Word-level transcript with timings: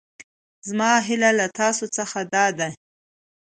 زما 0.67 0.91
هېله 1.07 1.31
له 1.39 1.47
تاسو 1.59 1.85
څخه 1.97 2.19
دا 2.33 2.45
ده. 2.59 2.69